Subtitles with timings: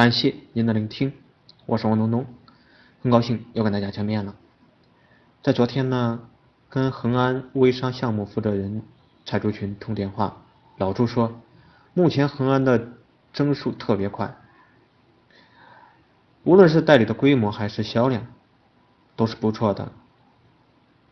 [0.00, 1.12] 感谢您的聆听，
[1.66, 2.24] 我是王东东，
[3.02, 4.34] 很高兴又跟大家见面了。
[5.42, 6.20] 在昨天呢，
[6.70, 8.80] 跟恒安微商项目负责人
[9.26, 10.38] 蔡竹群通电话，
[10.78, 11.38] 老朱说，
[11.92, 12.92] 目前恒安的
[13.34, 14.34] 增速特别快，
[16.44, 18.26] 无论是代理的规模还是销量，
[19.16, 19.92] 都是不错的。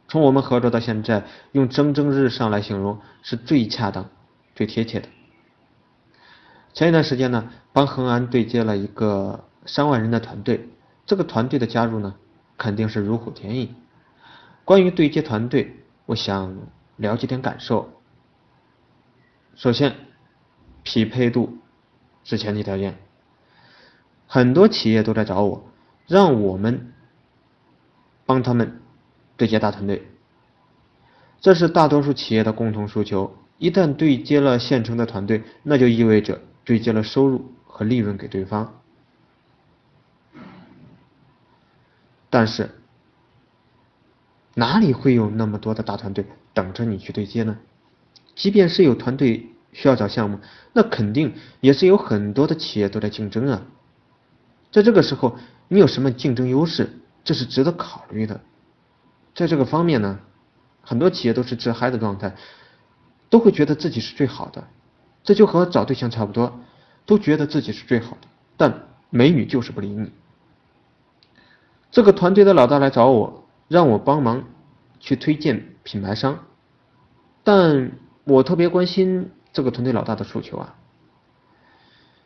[0.09, 4.09] 从我们合作到现在，用蒸蒸日上来形容是最恰当、
[4.55, 5.09] 最贴切的。
[6.79, 10.69] 前一段时间呢，帮恒安对接了一个三万人的团队，
[11.07, 12.15] 这个团队的加入呢，
[12.57, 13.75] 肯定是如虎添翼。
[14.65, 15.75] 关于对接团队，
[16.07, 16.57] 我想
[16.95, 18.01] 聊几点感受。
[19.57, 19.93] 首先，
[20.85, 21.59] 匹配度
[22.23, 22.97] 是前提条件。
[24.29, 25.69] 很多企业都在找我，
[26.07, 26.93] 让我们
[28.25, 28.81] 帮他们
[29.37, 30.07] 对接大团队，
[31.41, 33.37] 这是大多数企业的共同诉求。
[33.59, 38.83] 一旦对接了现成的团队，那就意味着对接了收入和利润给对方。
[42.29, 42.69] 但是，
[44.53, 47.57] 哪里会有那么多的大团队等着你去对接呢？
[48.35, 50.41] 即便是有团队需要找项目，
[50.75, 53.63] 那肯定也是有很多的企业都在竞争啊。
[54.71, 55.39] 在这个时候，
[55.69, 56.91] 你有什么竞争优势？
[57.25, 58.43] 这是值得考虑的。
[59.35, 60.21] 在这个方面呢，
[60.83, 62.37] 很多企业都是自嗨的状态，
[63.31, 64.69] 都会觉得自己是最好的。
[65.29, 66.59] 这就和找对象差不多，
[67.05, 70.11] 都觉得自己是最好的，但美女就是不理你。
[71.91, 73.45] 这个团队的老大来找我。
[73.69, 74.45] 让我帮忙
[74.99, 76.39] 去推荐品牌商，
[77.45, 77.93] 但
[78.25, 80.75] 我特别关心这个团队老大的诉求啊。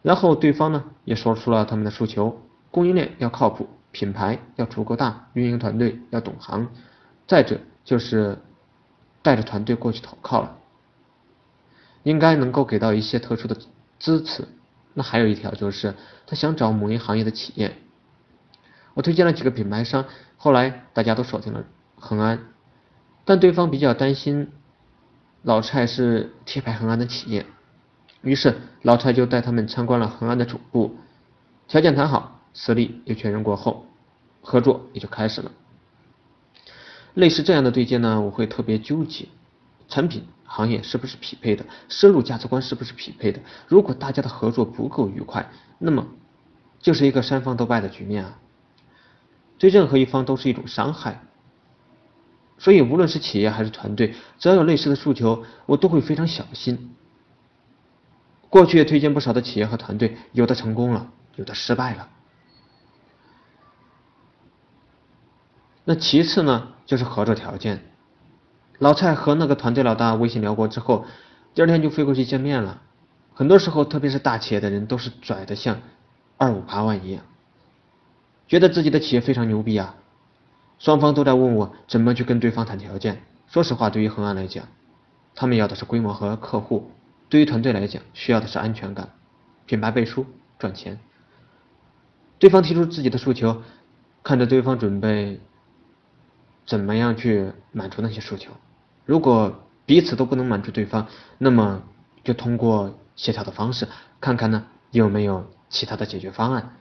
[0.03, 6.69] 然后对方呢也说出了他们的诉求：供应链要靠谱，品牌要足够大，运营团队要懂行，
[7.27, 8.39] 再者就是
[9.21, 10.59] 带着团队过去投靠了，
[12.03, 13.57] 应该能够给到一些特殊的
[13.99, 14.47] 支持。
[14.95, 15.95] 那还有一条就是
[16.27, 17.77] 他想找某一行业的企业。
[18.95, 20.05] 我推荐了几个品牌商，
[20.37, 21.65] 后来大家都锁定了
[21.97, 22.41] 恒安，
[23.25, 24.51] 但对方比较担心
[25.43, 27.47] 老蔡是贴牌恒安的企业，
[28.21, 30.97] 于是老蔡就带他们参观了恒安的总部，
[31.69, 33.87] 条件谈好，实力也确认过后，
[34.43, 35.51] 合作也就开始了。
[37.15, 39.29] 类似这样的对接呢，我会特别纠结，
[39.89, 43.41] 产品行业是不是匹配的，收入价值观是不是匹配的？
[43.69, 46.07] 如果大家的合作不够愉快，那么
[46.81, 48.39] 就是一个三方都败的局面啊。
[49.59, 51.23] 对任何一方都是一种伤害，
[52.59, 56.97] 所以无论是企业还是团队，只要有类似的诉求，我都会非常小心。
[58.49, 62.09] 过去也推荐不少的企业和团队，有的成功了，有的失败了。
[65.85, 67.92] 那其次呢，就是合作条件。
[68.79, 71.05] 老蔡和那个团队老大微信聊过之后，
[71.55, 72.83] 第二天就飞过去见面了。
[73.35, 75.81] 很多时候，特别是大企业的人，都是拽的像
[76.37, 77.23] 二五八万一样。
[78.49, 79.95] 觉得自己的企业非常牛逼啊！
[80.79, 83.23] 双方都在问我怎么去跟对方谈条件。
[83.47, 84.67] 说实话，对于恒安来讲，
[85.35, 86.91] 他们要的是规模和客户；
[87.29, 89.11] 对于团队来讲，需要的是安全感、
[89.65, 90.27] 品牌背书、
[90.59, 90.99] 赚钱。
[92.39, 93.63] 对方提出自己的诉求，
[94.23, 95.41] 看着对方准备
[96.73, 98.51] 怎么样去满足那些诉求。
[99.05, 101.07] 如果彼此都不能满足对方，
[101.37, 101.83] 那么
[102.25, 103.87] 就通过协调的方式，
[104.23, 106.77] 看看呢有没有其他的解决方案。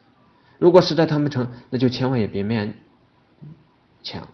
[0.59, 2.71] 如果实在谈不成，那就千万也别勉
[4.01, 4.29] 强，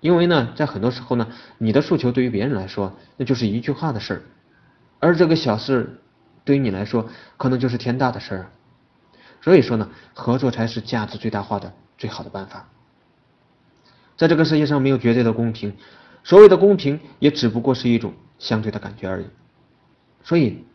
[0.00, 4.22] 因为呢，在很多时候呢，你的诉求对于别人来说，那就是一句话的事儿，
[4.98, 6.02] 而这个小事
[6.44, 8.50] 对于你来说，可能就是天大的事儿。
[9.40, 12.68] 所以说呢，合作才是价值最大化的最好的办法。
[14.18, 15.74] 在这个世界上，没有绝对的公平，
[16.24, 19.26] 所谓的公平，也只不过是一种相对的感觉而已。
[20.24, 20.66] 所以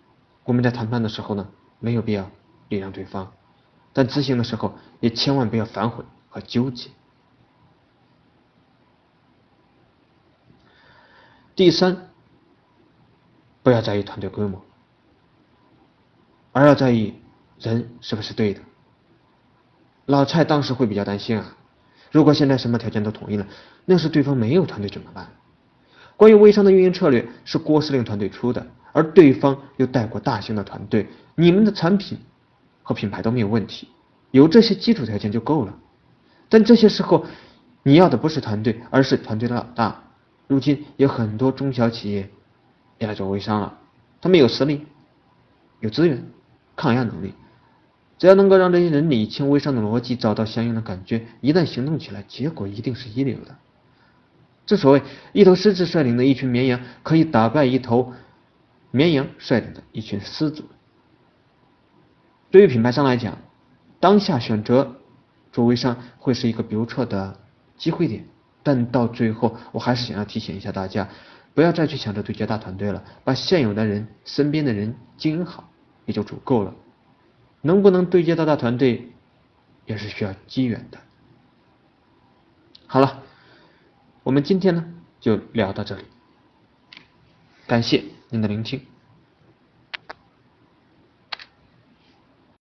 [0.45, 1.49] 我们在谈判的时候呢，
[1.79, 2.31] 没有必要
[2.69, 3.33] 礼让对方。
[3.91, 6.89] 但执行的时候，也千万不要反悔和纠结。
[11.55, 12.09] 第三，
[13.61, 14.63] 不要在意团队规模，
[16.53, 17.21] 而要在意
[17.59, 18.61] 人是不是对的。
[20.05, 21.57] 老蔡当时会比较担心啊，
[22.13, 23.45] 如果现在什么条件都同意了，
[23.83, 25.27] 那是对方没有团队怎么办？
[26.15, 32.17] 关于微商的运营策略是郭司令团队出的，而对方又带过大型的团队，你们的产品。
[32.85, 33.87] 和品牌都没有问题，
[34.31, 35.73] 有这些基础条件就够了。
[36.49, 37.25] 但这些时候，
[37.81, 40.03] 你要的不是团队，而是团队的老大。
[40.47, 42.29] 如今有很多中小企业
[42.97, 43.79] 也来做微商了，
[44.19, 44.85] 他们有实力、
[45.79, 46.29] 有资源、
[46.75, 47.33] 抗压能力，
[48.23, 53.57] 只要能够让这些人理清微商的逻辑，找到相应的感觉，一旦行动起来，结果一定是一流的。
[54.65, 55.01] 正所谓，
[55.33, 58.13] 一头狮子率领的一群绵羊，可以打败一头
[58.91, 60.63] 绵羊率领的一群狮子。
[62.49, 63.37] 对于品牌商来讲，
[63.99, 64.95] 当下选择
[65.51, 67.37] 做微商会是一个不错的
[67.75, 68.25] 机会点，
[68.63, 71.09] 但到最后，我还是想要提醒一下大家，
[71.53, 75.69] 不要再去想着对接大团队了，把现有的人、身边的人经营好
[76.05, 76.73] 也就足够了。
[77.63, 79.09] 能不能对接到大团队，
[79.87, 80.99] 也是需要机缘的。
[82.85, 83.23] 好了，
[84.21, 86.03] 我们今天呢就聊到这里，
[87.65, 88.92] 感谢您的聆听。